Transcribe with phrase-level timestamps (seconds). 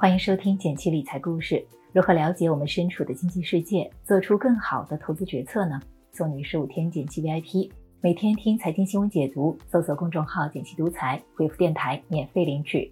[0.00, 1.62] 欢迎收听简七理财故事。
[1.92, 5.78] 如何了解我们身处的经济世界，做出更好的投资决策呢？
[6.10, 12.90] 送你十五天简七 VIP，每天听财经新闻解读，搜索公众号“简七独裁，回复“电台”免费领取。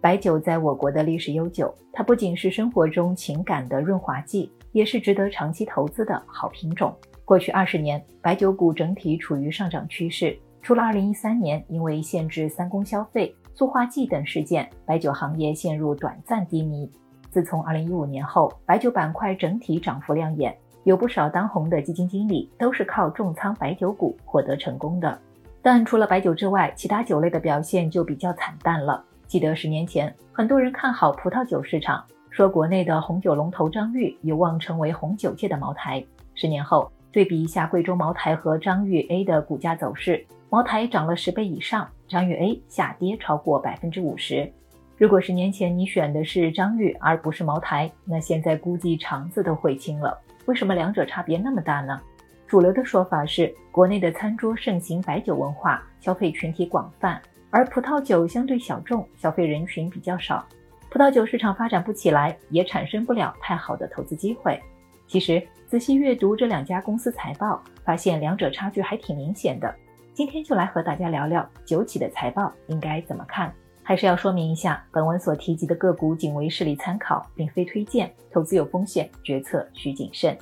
[0.00, 6.92] 白酒在我国的历史悠久，它不仅是生活中情感的润滑剂，也是值得长期投资的好品种。
[7.24, 10.36] 过去二十年，白酒股整体处于上涨趋势。
[10.62, 16.90] 除了2013年因为限制三公消费、塑化剂等事件，白酒行业陷入短暂低迷。
[17.30, 25.16] 自从2015年后，白酒板块整体涨幅亮眼，有不少当红的基金经理都是靠重仓白酒股获得成功的。
[25.62, 29.04] 但除了白酒之外，其他酒类的表现就比较惨淡了。
[29.26, 36.02] 记得十年前，很多人看好葡萄酒市场，说国内的红酒龙头张裕有望成为红酒界的茅台。
[36.34, 40.26] 十年后，对比一下贵州茅台和张裕 A 的股价走势。
[40.48, 44.52] 茅台涨了十倍以上，张裕 A 下跌超过百分之五十。
[44.98, 50.20] 如果十年前你选的是张裕而不是茅台，那现在估计肠子都悔青了。
[50.46, 52.00] 为什么两者差别那么大呢？
[52.48, 60.44] 主流的说法是，国内的餐桌盛行白酒文化，消费群体广泛，而葡萄酒相对小众，消费人群比较少，
[60.90, 64.60] 葡萄酒市场发展不起来，也产生不了太好的投资机会。
[65.06, 69.72] 其实仔细阅读这两家公司财报，发现两者差距还挺明显的。
[70.20, 73.50] 今天就来和大家聊聊酒企的财报应该怎么看。
[73.82, 80.36] 还是要说明一下，本文所提及的个股仅为事例参考，并非推荐，投资有风险，决策需谨慎。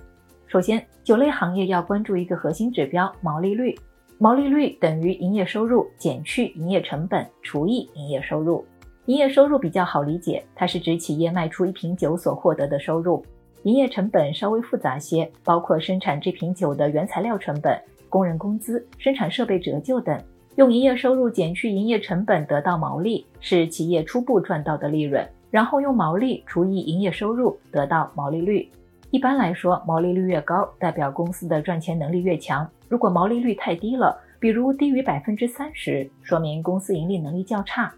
[0.48, 3.72] 首先，酒类行业要关注一个核心指标——毛利率。
[4.18, 8.66] 毛利率等于营业收入减去营业成本除以营业收入。
[9.06, 13.24] 营业收入比较好理解，它是指企业卖出一瓶酒所获得的收入。
[13.62, 17.80] 营业成本稍微复杂些，包括生产这瓶酒的原材料成本。
[18.09, 20.20] 工人工资、生产设备折旧等，
[20.56, 25.27] 用营业收入减去营业成本得到毛利，是企业初步赚到的利润。
[25.51, 28.69] 然后用毛利除以营业收入得到毛利率。
[29.11, 32.68] 一般来说，毛利率越高，代表公司的赚钱能力越强。
[32.86, 37.91] 如果毛利率太低了，比如低于百分之三十，说明公司盈利能力较差。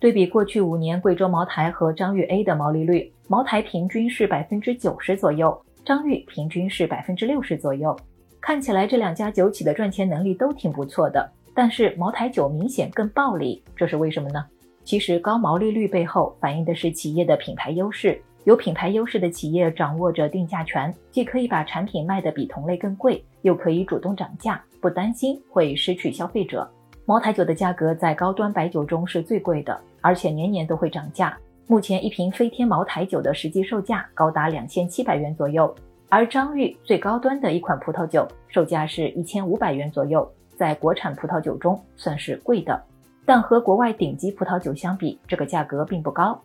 [0.00, 7.94] 对比过去五年贵州茅台和张裕 A 的毛利率，茅台平均是百分之九十左右，张裕平均是百分之六十左右。
[8.46, 14.44] 看起来这两家酒企的赚钱能力都挺不错的，但是茅台酒明显更暴利，这是为什么呢？
[14.84, 26.70] 其实高毛利率背后反映的是企业的品牌优势，有品牌优势的企业掌握着定价权，既可以把产品卖得比同类更贵，又可以主动涨价，不担心会失去消费者。
[27.06, 31.34] 茅台酒的价格在高端白酒中是最贵的，而且年年都会涨价。
[31.66, 35.74] 目前一瓶飞天茅台酒的实际售价高达两千七百元左右。
[36.14, 42.80] 而张裕最高端的一款葡萄酒，售价是一千五百元左右，在国产葡萄酒中算是贵的。
[43.26, 46.40] 但和国外顶级葡萄酒相比，这个价格并不高，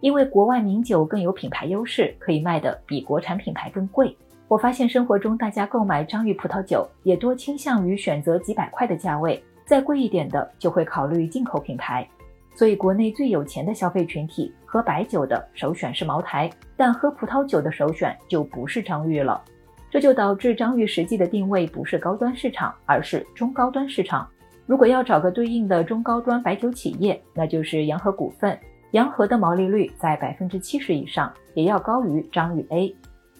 [0.00, 4.16] 因为国外名酒更有品牌优势，可以卖的比国产品牌更贵。
[4.48, 12.08] 我发现生活中大家购买张裕葡萄酒，也多倾向于选择几百块的价位，再贵一点的就会考虑进口品牌。
[12.54, 19.42] 所以，国内最有钱的消费群体喝白酒的首选是茅台，但喝葡萄酒的首选就不是张裕了。
[19.90, 24.28] 这就导致张裕实际的定位不是高端市场，而是中高端市场。
[24.66, 28.56] 如果要找个对应的中高端白酒企业，那就是洋河股份。
[28.92, 32.94] 洋河的毛利率在百分之七十以上，也要高于张裕 A。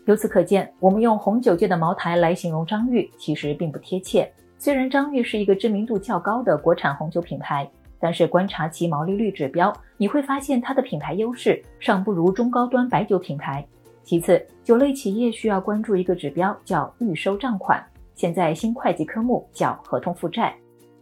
[0.07, 4.33] 由此可见，我们用红酒界的茅台来形容张裕，其实并不贴切。
[4.59, 7.69] 虽然张裕是一个知名度较高的国产红酒品牌。
[8.01, 13.65] 但是观察其毛利率指标，你会发现它的品牌优势尚不如中高端白酒品牌。
[14.03, 17.85] 其次，酒类企业需要关注一个指标，叫预收账款。
[18.15, 20.55] 现在新会计科目叫合同负债。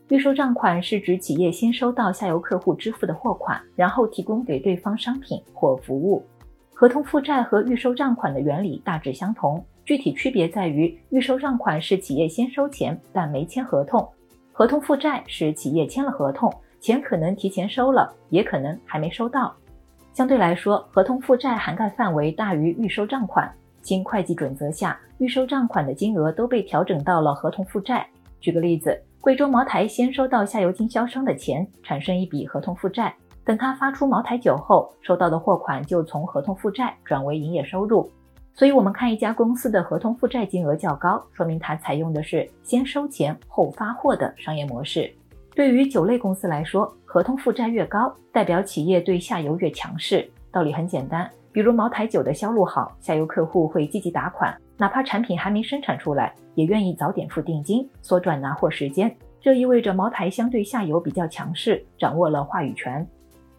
[0.08, 6.25] 预收账款是指企业先收到下游客户支付的货款，然后提供给对方商品或服务。
[6.72, 14.08] 合同负债和预收账款的原理大致相同，具体区别在于预收账款是企业先收钱但没签合同，
[14.53, 16.53] 合同负债是企业签了合同。
[16.81, 19.55] 钱可能提前收了，也可能还没收到。
[20.12, 23.52] 相对来说，合同负债涵盖范围大于预收账款。
[23.82, 28.06] 新会计准则下，预收账款的金额都被调整到了合同负债。
[28.41, 33.14] 举个例子，贵州茅台先收到下游经销商的钱，产生一笔合同负债。
[33.44, 38.11] 等他发出茅台酒后，收到的货款就从合同负债转为营业收入。
[38.52, 45.11] 所以，我们看一家公司的合同负债金额较高，说明它采用的是先收钱后发货的商业模式。
[45.58, 50.25] 对于酒类公司来说，合同负债越高，代表企业对下游越强势。
[50.52, 59.12] 道理很简单，比如茅台酒的销路好，下游客户会积极打款，哪怕产品还没生产出来，也愿意早点付定金，缩短拿货时间。
[59.40, 63.04] 这意味着茅台相对下游比较强势，掌握了话语权。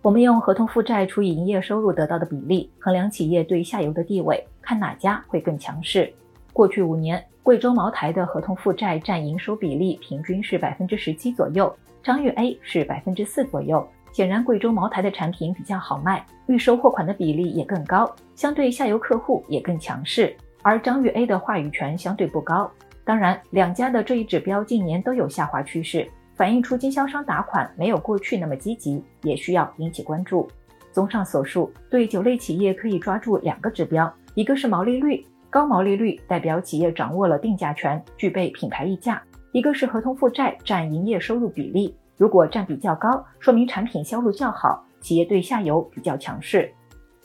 [0.02, 6.10] 我们用合同负债除以营业收入得到的比例衡量企业对下游的地位，看哪家会更强势。
[6.54, 11.74] 过去五年，贵州茅台的合同负债占营收比例平均是百分之十七左右，
[12.04, 13.88] 张裕 A 是百分之四左右。
[14.12, 20.36] 显然，贵州茅台的产品比较好卖，预收货款的比例也更高，相对下游客户也更强势。
[20.64, 22.70] 而张裕 A 的话语权相对不高。
[23.06, 26.10] 当然，两家的这一指标近年都有下滑趋势。
[26.36, 30.50] 反映出经销商打款没有过去那么积极，也需要引起关注。
[30.92, 39.20] 综上所述，对酒类企业可以抓住两个指标，一个是毛利率，高毛利率代表企业掌握了定价权，具备品牌溢价；
[39.52, 46.72] 一个是合同负债占营业收入比例，如果占比较高，说明产品销路较好，企业对下游比较强势。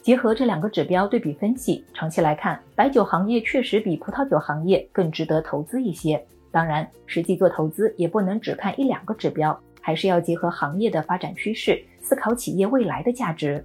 [0.01, 6.23] 结合这两个指标对比分析，长期来看，白酒行业确实比葡萄酒行业更值得投资一些。
[6.51, 13.63] 当然，实际做投资也不能只看一两个指标，还是要结合行业的发展趋势，思考企业未来的价值。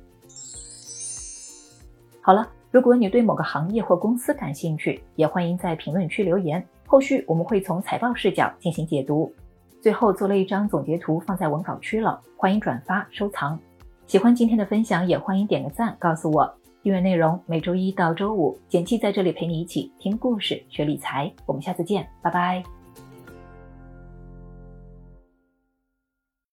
[2.21, 9.33] 好了，如果你对某个行业或公司感兴趣，也欢迎在评论区留言，后续我们会从财报视角进行解读。
[9.81, 13.59] 最后做了一张总结图放在文稿区了，欢迎转发收藏。
[14.05, 16.51] 喜欢今天的分享，也欢迎点个赞，告诉我。
[16.81, 21.31] 订阅内容每周一到周五，简七在这里陪你一起听故事、学理财。
[21.45, 22.78] 我们下次见，拜拜。